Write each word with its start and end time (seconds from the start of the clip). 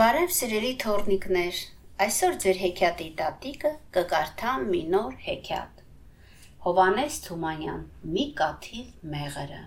Բարև 0.00 0.30
սիրելի 0.32 0.68
թորնիկներ, 0.80 1.56
այսօր 2.00 2.36
ձեր 2.42 2.58
հեքիաթի 2.60 3.06
տատիկը 3.16 3.72
կկարդա 3.96 4.52
մի 4.60 4.78
նոր 4.92 5.16
հեքիաթ։ 5.24 5.82
Հովանես 6.66 7.18
Թումանյան՝ 7.26 7.82
մի 8.14 8.24
կաթիլ 8.38 8.86
մեղրը։ 9.14 9.58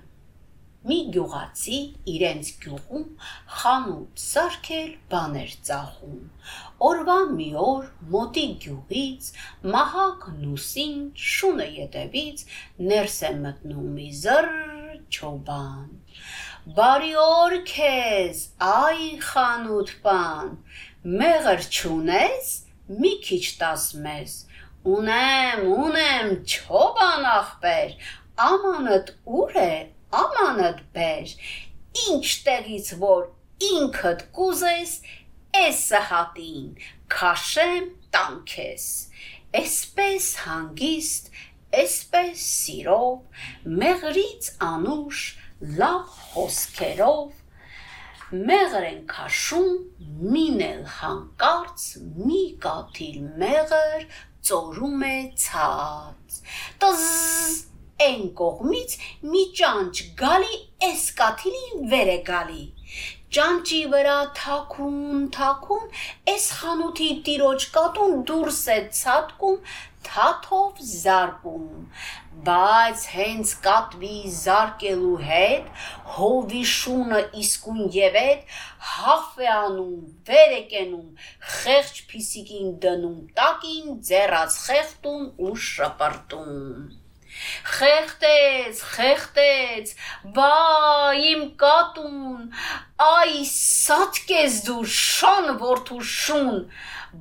Մի 0.89 0.97
գյուղացի 1.17 1.77
իրենց 2.15 2.49
գյուղում 2.63 3.05
խանութ 3.59 4.25
սարքել 4.25 4.89
բաներ 5.13 5.53
ծախում։ 5.69 6.17
Օրվա 6.89 7.19
մի 7.35 7.49
օր 7.67 7.85
մոտի 8.15 8.47
գյուղից 8.65 9.29
մահակ 9.78 10.28
նուսին 10.42 10.97
շունը 11.28 11.69
յետևից 11.78 12.44
ներս 12.89 13.21
է 13.29 13.33
մտնում 13.46 13.94
մի 14.01 14.10
զր 14.26 14.51
չոբան 15.05 15.89
Բարի 16.66 17.11
օր 17.21 17.53
քեզ, 17.70 18.39
այ 18.65 19.02
խանութ 19.21 19.91
պան, 20.02 20.47
մեղր 21.20 21.67
չունես, 21.70 22.47
մի 23.01 23.11
քիչ 23.27 23.43
տաս 23.59 23.83
մեզ։ 24.05 24.33
Ունեմ, 24.95 25.61
ունեմ, 25.83 26.31
չոբան 26.41 27.27
ախպեր, 27.33 27.93
ամանդ 28.47 29.13
ուր 29.41 29.53
է, 29.61 29.75
ամանդ 30.23 30.81
բեր։ 30.97 31.35
Ինչ 32.07 32.25
տեղից 32.49 32.91
որ 33.05 33.29
ինքդ 33.70 34.25
կուզես, 34.34 34.97
էս 35.61 35.85
սահատին, 35.93 36.67
քաշեմ 37.13 37.89
տամ 38.17 38.41
քեզ։ 38.55 38.91
Էսպես 39.61 40.34
հանգիստ, 40.49 41.34
էսպես 41.85 42.51
սիրով, 42.57 43.41
մեղրից 43.85 44.55
անուշ 44.73 45.25
լավ 45.63 46.15
խոսքերով 46.31 47.43
մեղր 48.49 48.85
են 48.89 48.97
քաշում 49.11 49.69
մինել 50.33 50.81
հանկարծ 50.95 51.85
մի 52.25 52.41
կաթիլ 52.65 53.21
մեղր 53.43 54.03
ծորում 54.49 55.05
է 55.09 55.15
ցած 55.45 56.39
տզ 56.84 57.05
այն 58.05 58.25
կողմից 58.41 58.97
մի 59.31 59.43
ճանճ 59.62 60.01
գալի 60.20 60.59
էս 60.89 61.05
կաթիլին 61.21 61.87
վեր 61.93 62.12
է 62.15 62.17
գալի 62.31 62.65
ճանճի 63.35 63.79
վրա 63.95 64.17
թակուն 64.42 65.23
թակուն 65.38 65.88
էս 66.34 66.52
խանութի 66.59 67.09
տիրոջ 67.30 67.69
կատուն 67.78 68.14
դուրս 68.31 68.62
է 68.75 68.78
ցատկում 69.00 69.58
թաթով 70.08 70.81
զարկում 70.92 71.70
բայց 72.50 73.06
հենց 73.14 73.53
կատվի 73.67 74.17
զարկելու 74.39 75.14
հետ 75.30 75.86
հովի 76.17 76.64
շունը 76.72 77.22
իսկուն 77.44 77.81
եւ 78.00 78.20
այդ 78.23 78.59
հաֆ 78.92 79.31
է 79.45 79.50
անում 79.53 79.95
վեր 80.31 80.58
է 80.58 80.62
կենում 80.75 81.23
խեղճ 81.56 82.03
փիսիկին 82.12 82.75
դնում 82.86 83.17
տակին 83.39 83.97
ձեռած 84.12 84.59
խեղտում 84.67 85.25
ու 85.47 85.56
շպրտում 85.70 86.62
Խեղտեց, 87.75 88.81
խեղտեց, 88.95 89.90
բա 90.36 90.52
իմ 91.31 91.42
կատուն, 91.64 92.45
այ 93.06 93.34
սատկես 93.52 94.62
դու 94.67 94.86
շան 95.00 95.50
որդու 95.64 96.00
շուն, 96.12 96.62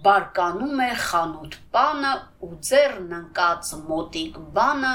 բարկանում 0.03 0.81
է 0.85 0.91
խանութ 1.05 1.57
պանը 1.77 2.13
ու 2.47 2.53
ձեռն 2.69 3.15
ընկած 3.21 3.73
մոտիկ 3.89 4.39
բանը 4.59 4.93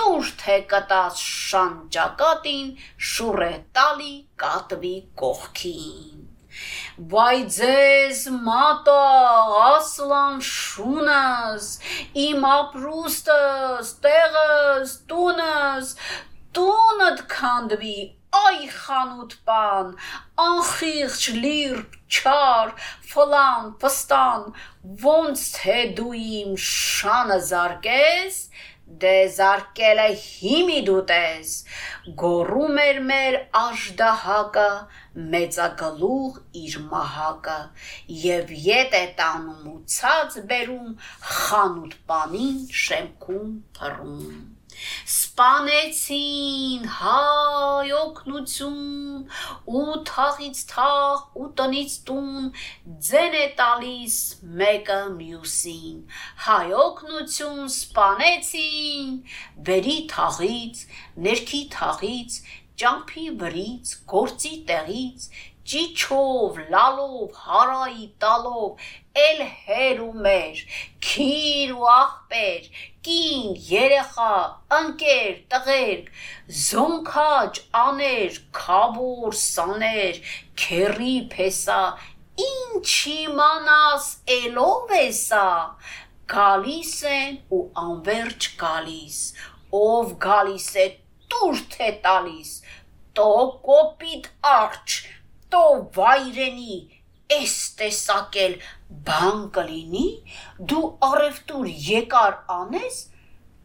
տուր 0.00 0.30
թե 0.42 0.56
կտած 0.72 1.24
շան 1.24 1.74
ճակատին 1.96 2.70
շուռ 3.10 3.42
է 3.46 3.52
տալի 3.78 4.14
կատվի 4.42 4.94
կողքին 5.22 6.24
Վայ 7.12 7.38
ձեզ 7.54 8.20
մատա 8.44 9.00
ասլան 9.64 10.38
շունս 10.50 11.66
իմ 12.26 12.46
ապրուստս 12.50 13.90
տեղս 14.06 14.94
տունս 15.10 15.92
տունդ 16.56 17.26
քանդվի 17.36 17.98
այ 18.36 18.68
խանութ 18.76 19.34
պան, 19.48 19.92
անխիղճ 20.44 21.26
լիրբ, 21.42 21.98
չար, 22.16 22.72
ֆլան, 23.10 23.68
ֆստան, 23.82 24.46
ոնց 25.04 25.44
թե 25.56 25.76
դու 25.98 26.14
իմ 26.22 26.56
շանը 26.68 27.38
զարկես, 27.50 28.40
դե 29.02 29.14
զարկելը 29.36 30.06
հիմի 30.22 30.76
դուտես, 30.88 31.54
գոռում 32.22 32.82
էր 32.82 33.00
մեր 33.10 33.38
աշդահակը, 33.60 34.68
մեծագլուղ 35.34 36.40
իր 36.62 36.76
մահակը, 36.92 37.60
եւ 38.26 38.52
ետ 38.66 38.98
է 39.00 39.04
տանում 39.22 39.70
ու 39.76 39.78
ցած 39.96 40.42
բերում 40.52 40.92
խանութ 41.36 41.96
պանին 42.12 42.60
շեմքում 42.84 43.56
փռում 43.80 44.55
սպանեցին 45.06 46.86
հայ 46.96 47.86
օգնություն 47.98 49.24
ու 49.80 49.96
թաղից 50.10 50.60
թաղ 50.72 51.40
ու 51.42 51.48
տնից 51.60 51.96
տուն 52.10 52.52
ձեն 53.08 53.38
է 53.40 53.46
տալիս 53.62 54.18
մեկը 54.62 55.00
մյուսին 55.16 55.98
հայ 56.46 56.68
օգնություն 56.84 57.64
սպանեցին 57.72 59.18
վերի 59.70 59.98
թաղից 60.14 60.86
ներքի 61.28 61.62
թաղից 61.76 62.40
ճամփի 62.84 63.28
վրից 63.42 63.98
գործի 64.14 64.54
տեղից 64.70 65.30
ճիչով, 65.66 66.58
լալով, 66.70 67.38
հարայի 67.46 68.04
տալով, 68.22 68.84
էլ 69.22 69.40
հեր 69.66 70.02
ու 70.04 70.12
մեր, 70.26 70.60
քիր 71.16 71.70
ու 71.72 71.86
աղբեր, 71.88 72.64
կին, 73.06 73.52
երեխա, 73.70 74.32
ընկեր, 74.78 75.30
տղեր, 75.52 76.00
զոնքաջ, 76.62 77.60
աներ, 77.82 78.36
քաբոր, 78.58 79.36
սաներ, 79.40 80.18
քերի 80.60 81.14
փեսա, 81.32 81.78
ինչ 82.46 82.90
իմանաս, 83.14 84.10
էլով 84.36 84.92
է 84.98 85.06
սա, 85.20 85.46
գալիս 86.34 86.92
են 87.14 87.40
ու 87.56 87.62
անverջ 87.86 88.50
գալիս, 88.60 89.20
ով 89.80 90.12
գալիս 90.26 90.68
է 90.84 90.86
տուր 91.32 91.64
թե 91.76 91.90
տալիս, 92.04 92.52
տո 93.16 93.32
կոպիտ 93.70 94.28
արջ, 94.52 94.98
տո 95.54 95.64
վայրենի, 95.96 96.76
էս 97.34 97.54
տեսակել 97.78 98.52
բան 99.06 99.40
կլինի, 99.56 100.06
դու 100.70 100.82
առևտուր 101.06 101.70
եկար 101.86 102.36
անես, 102.56 102.98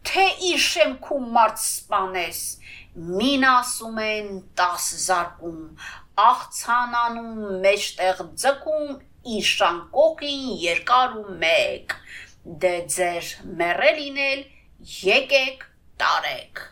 թե 0.09 0.23
իր 0.49 0.63
շեմքում 0.65 1.27
մարդ 1.35 1.61
սպանես, 1.61 2.39
մին 3.19 3.45
ասում 3.51 3.99
են 4.05 4.31
10 4.61 4.87
զարկում, 5.03 5.61
աղցանանում 6.25 7.61
մեջտեղ 7.67 8.23
ձգում 8.43 8.89
իր 9.35 9.47
շանկոկին 9.51 10.49
երկար 10.65 11.15
ու 11.21 11.37
մեկ, 11.45 11.95
դե 12.65 12.73
ձեր 12.97 13.31
մեռել 13.61 14.03
ինել 14.07 14.43
եկեք 15.05 15.65
տարեք 16.01 16.67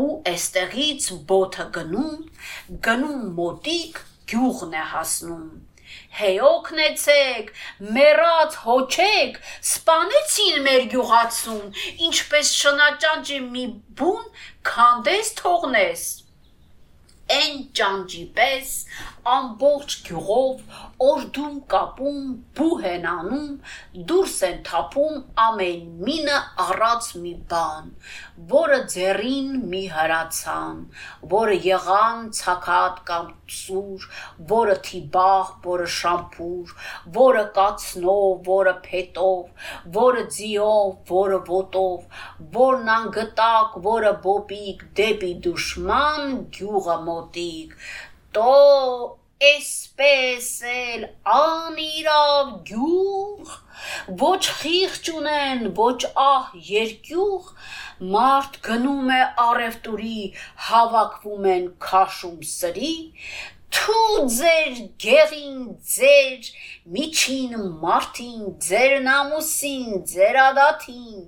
ու 0.00 0.10
այստեղից 0.30 1.06
բոթը 1.30 1.66
գնում, 1.78 2.18
գնում 2.86 3.24
մոտիկ 3.38 4.04
գյուղն 4.30 4.76
է 4.78 4.86
հասնում 4.90 5.46
Հեյ 6.20 6.38
օգնեցեք, 6.46 7.52
մեռած 7.96 8.56
հոչեք, 8.64 9.38
սպանեցին 9.72 10.62
մեր 10.66 10.88
գյուղացուն, 10.94 11.66
ինչպես 12.08 12.54
շնաճանճի 12.62 13.38
մի 13.54 13.66
բուն 14.00 14.26
քանդես 14.70 15.32
թողնես։ 15.42 16.08
Այն 17.30 17.58
ճանճի 17.78 18.24
պես 18.36 18.70
ամբողջ 19.30 19.94
գյուղով 20.06 20.78
օրդում 21.04 21.56
կապում, 21.72 22.20
բուհ 22.56 22.86
են 22.90 23.04
անում, 23.10 23.50
դուրս 24.10 24.36
են 24.48 24.58
թափում 24.68 25.18
ամեն 25.44 25.84
մինը 26.06 26.38
առած 26.64 27.08
մի 27.24 27.32
բան, 27.50 27.90
որը 28.52 28.78
ձերին 28.94 29.50
մի 29.72 29.82
հրացան, 29.94 30.80
որը 31.34 31.58
եղան 31.66 32.26
ցակատ 32.40 33.02
կամ 33.10 33.30
սուր, 33.60 34.08
որը 34.54 34.76
թիբախ, 34.88 35.52
որը 35.68 35.88
շամփուր, 35.96 36.74
որը 37.20 37.44
կացնով, 37.60 38.34
որը 38.50 38.74
փետով, 38.88 39.70
որը 40.00 40.26
ձիով, 40.36 40.90
որը 41.12 41.40
ոտով, 41.50 42.20
որն 42.58 42.92
անգտակ, 42.96 43.80
որը 43.88 44.12
բոպիկ, 44.26 44.84
դեպի 45.00 45.32
դուշման 45.48 46.36
գյուղը 46.56 46.98
մոտիկ, 47.20 47.74
տո 48.34 48.50
Էսպես 49.40 50.46
էլ 50.68 51.04
անիրավ 51.32 52.48
գյուղ, 52.68 53.52
ոչ 54.22 54.40
խիղճ 54.58 55.08
ունեն, 55.14 55.62
ոչ 55.78 56.10
ահ 56.24 56.50
երկյուղ, 56.66 57.46
մարդ 58.16 58.58
գնում 58.66 59.08
է 59.16 59.22
արևտուրի, 59.46 60.20
հավաքվում 60.66 61.48
են 61.54 61.64
քաշում 61.86 62.44
սրի, 62.50 62.92
Թու 63.76 64.22
ձեր 64.34 64.78
գեղին 65.02 65.58
ձեր 65.94 66.46
միջին 66.94 67.52
մարտին 67.82 68.46
ձեր 68.66 68.94
նամուսին 69.04 70.00
ձեր 70.12 70.38
ադաթին 70.44 71.20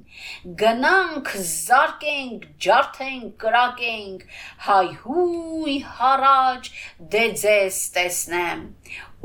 գնանք 0.63 1.31
զարկենք 1.51 2.49
ջարդենք 2.67 3.37
կրակենք 3.45 4.25
հայհույ 4.67 5.77
հարաճ 5.99 6.71
դե 7.15 7.25
ձեզ 7.43 7.79
տեսնեմ 7.99 8.65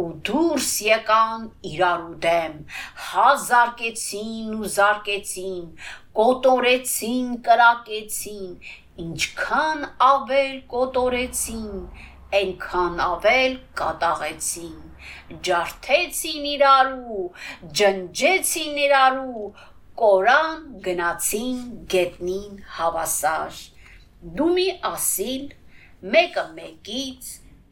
ու 0.03 0.09
դուրս 0.29 0.73
եկան 0.87 1.47
իրարու 1.71 2.17
դեմ 2.27 2.59
հազարկեցին 3.07 4.51
ու 4.59 4.69
զարկեցին 4.75 5.63
կոտորեցին 6.21 7.33
կրակեցին 7.49 8.53
ինչքան 9.07 9.81
ավել 10.11 10.53
կոտորեցին 10.75 11.73
այնքան 12.35 12.99
ավել 13.05 13.53
կատաղեցին 13.79 14.77
ջարդեցին 15.47 16.47
իրարու 16.51 17.23
ջնջեցին 17.79 18.79
իրարու 18.85 19.45
կորան 20.01 20.65
գնացին 20.87 21.61
գետնին 21.93 22.57
հավասար 22.77 23.61
դու 24.39 24.49
մի 24.57 24.67
ասիլ 24.91 25.45
մեկը 26.15 26.45
մեկից 26.57 27.31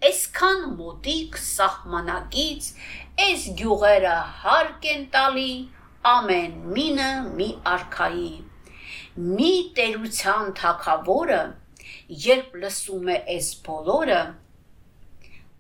այսքան 0.10 0.64
մոտիկ 0.80 1.38
սահմանակից 1.42 2.72
այս 3.26 3.46
գյուղերը 3.62 4.16
հարկ 4.46 4.88
են 4.96 5.06
տալի 5.18 5.52
ամեն 6.16 6.58
մինը 6.78 7.12
մի 7.38 7.50
արքայի 7.76 8.34
մի 9.36 9.52
տերության 9.78 10.52
թակավորը 10.62 11.44
երբ 12.26 12.58
լսում 12.64 13.14
է 13.14 13.20
այս 13.36 13.52
բոլորը 13.68 14.22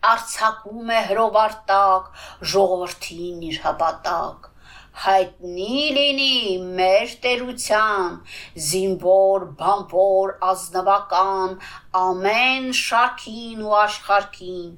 արցակում 0.09 0.91
է 0.97 1.05
հրովարտակ 1.11 2.11
ժողովրդին 2.55 3.47
իր 3.51 3.63
հպատակ 3.69 4.51
հայտնի 5.03 5.79
լինի 5.95 6.35
մեր 6.75 7.13
տերության 7.23 8.13
զինվոր 8.67 9.45
բանվոր 9.59 10.31
ազնվական 10.49 11.57
ամեն 12.01 12.69
շարքին 12.79 13.65
ու 13.65 13.73
աշխարքին 13.81 14.71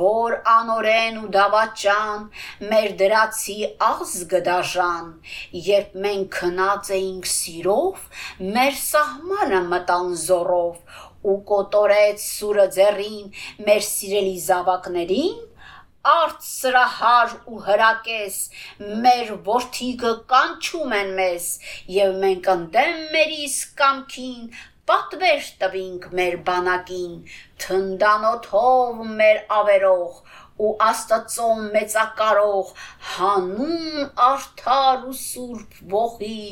որ 0.00 0.34
անորեն 0.54 1.20
ու 1.22 1.30
դավաճան 1.38 2.26
մեր 2.72 2.90
դրացի 3.04 3.56
ազգը 3.90 4.42
դաժան 4.50 5.14
երբ 5.68 5.96
մենք 6.08 6.28
քնած 6.40 6.92
էինք 6.98 7.32
սիրով 7.36 8.04
մեր 8.58 8.76
սահմանը 8.82 9.64
մտան 9.70 10.14
զորով 10.26 11.00
ու 11.30 11.38
կոտորեց 11.52 12.26
սուրը 12.26 12.66
ձեռին 12.76 13.32
մեր 13.68 13.88
սիրելի 13.88 14.36
զավակներին 14.48 15.40
արծրահար 16.10 17.34
ու 17.52 17.60
հրակես 17.66 18.38
մեր 19.04 19.28
ворթիգը 19.46 20.12
կանչում 20.32 20.94
են 20.98 21.12
մեզ 21.18 21.46
եւ 21.96 22.16
մենք 22.24 22.48
ընդեմ 22.54 22.96
մեր 23.14 23.34
իսկամքին 23.36 24.48
պատվեր 24.90 25.44
տվինք 25.60 26.08
մեր 26.18 26.34
բանակին 26.48 27.12
թնդանոթով 27.64 29.04
մեր 29.20 29.38
ավերող 29.58 30.18
ու 30.66 30.72
աստծո 30.88 31.46
մեծակարող 31.76 32.74
հանուն 33.12 34.10
արդար 34.26 35.06
ու 35.12 35.16
սուրբ 35.20 35.78
ողի 35.94 36.42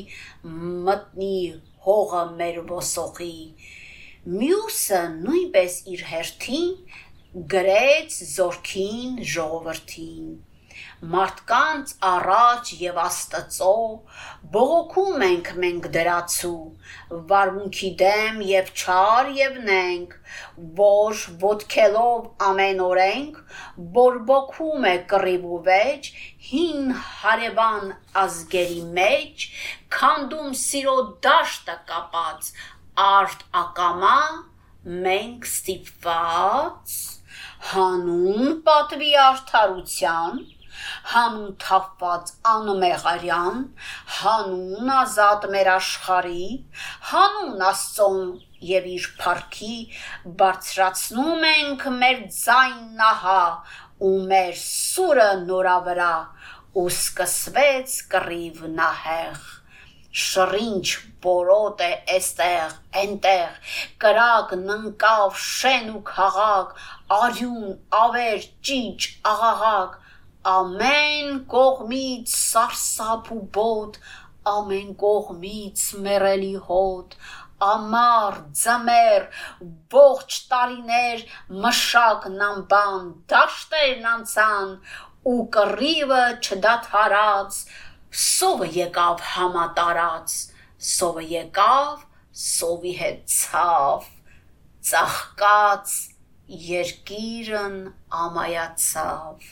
մտնի 0.87 1.37
հողը 1.88 2.25
մեր 2.38 2.62
ոսողի 2.70 3.37
Մյուսը 4.28 4.99
նույնպես 5.17 5.75
իր 5.88 6.00
հերթին 6.05 7.44
գրեց 7.52 8.17
զորքին 8.31 9.14
ժողովրդին. 9.25 10.26
Մարդկանց 11.12 11.93
առաջ 12.05 12.72
եւ 12.82 12.99
աստծո 13.00 13.70
բողոքում 14.56 15.22
ենք 15.26 15.49
մենք 15.62 15.87
դրացու 15.94 17.22
վարմունքի 17.31 17.90
դեմ 18.02 18.43
եւ 18.49 18.69
չար 18.82 19.31
եւ 19.38 19.56
նենք 19.70 20.12
որ 20.81 21.23
ոդքելով 21.44 22.26
ամեն 22.49 22.82
օրենք 22.88 23.38
բորբոքում 23.96 24.84
է 24.90 24.96
կռիվ 25.14 25.46
ու 25.56 25.62
վեճ 25.70 26.11
հին 26.50 26.93
հարևան 27.23 27.94
ազգերի 28.25 28.84
մեջ 29.00 29.49
քանդում 29.96 30.52
սիրո 30.64 30.99
դաշտը 31.28 31.78
կապած 31.88 32.52
արդ 33.00 33.43
ակամա 33.64 34.17
մենք 35.05 35.47
ստիպված 35.49 36.94
հանուն 37.70 38.56
պատվի 38.67 39.11
արդարության 39.25 40.41
հանուն 41.12 41.55
թափված 41.64 42.32
անմեղարյան 42.52 43.62
հանուն 44.17 44.93
ազատ 44.97 45.47
մեր 45.55 45.70
աշխարի 45.75 46.47
հանուն 47.12 47.64
աստծոն 47.69 48.20
եւ 48.70 48.88
իր 48.94 49.08
փառքի 49.20 49.76
բարձրացնում 50.43 51.47
ենք 51.52 51.87
մեր 52.02 52.26
ձայն 52.41 52.82
նահա 53.00 53.44
ու 54.11 54.17
մեր 54.35 54.61
սուրը 54.64 55.31
նորավրա 55.47 56.12
ու 56.81 56.91
սկսվեց 56.97 57.97
կռիվ 58.14 58.62
նահեղ 58.81 59.49
շրինչ 60.11 60.87
բորոտ 61.23 61.83
է 61.87 61.91
էստեղ, 62.17 62.73
այնտեղ, 63.01 63.75
կրակ 64.03 64.55
ննկավ 64.61 65.37
շեն 65.47 65.91
ու 65.95 66.01
քաղաք, 66.09 66.73
արյուն, 67.17 67.69
ավեր, 67.99 68.47
ճիճ, 68.67 69.07
աղաղակ, 69.33 69.99
ամեն 70.55 71.39
կողմից 71.53 72.33
սարսափ 72.35 73.31
ու 73.37 73.45
բոտ, 73.59 74.01
ամեն 74.55 74.91
կողմից 75.05 75.85
մերելի 76.07 76.55
հոտ, 76.67 77.15
ամառ, 77.61 78.41
ձմեր, 78.62 79.29
ողջ 79.95 80.39
տարիներ 80.51 81.25
մշակն 81.67 82.43
անբան, 82.49 83.07
դաշտերն 83.31 84.11
անցան 84.15 84.75
ու 85.31 85.41
կռիվը 85.55 86.25
չդադարած 86.41 87.61
Սովը 88.11 88.67
եկավ 88.75 89.21
համատարած, 89.23 90.33
սովը 90.83 91.23
եկավ, 91.31 92.01
սովի 92.45 92.95
հետ 92.99 93.21
ցավ, 93.31 94.09
ծաղկած 94.91 95.93
երկիրն 96.71 97.77
ամայացավ։ 98.23 99.47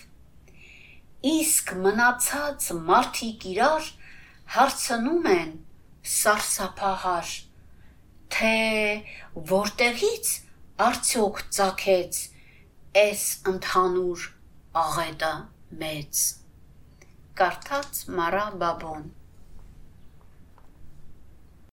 Իսկ 1.30 1.70
մնացած 1.84 2.66
մարդիկ 2.88 3.46
իրար 3.52 3.92
հարցնում 4.56 5.30
են 5.34 5.54
սարսափահար, 6.16 7.30
թե 8.34 8.56
որտեղից 9.54 10.34
արդյոք 10.88 11.40
ծակեց 11.60 12.20
այս 13.06 13.24
ընդհանուր 13.54 14.28
աղետը 14.82 15.32
մեծ 15.84 16.26
կարդաց 17.38 18.02
Մարա 18.18 18.44
Բաբոն 18.62 19.08